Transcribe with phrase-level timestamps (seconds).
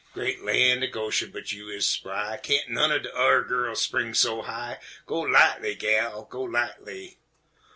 [0.15, 1.29] Gre't Lan' o' Goshen!
[1.29, 2.35] but you is spry!
[2.41, 7.19] Kain't none er de urr gals spring so high, Go lightly, gal, go lightly!